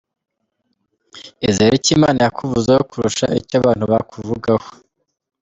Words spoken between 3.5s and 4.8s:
abantu bakuvugaho.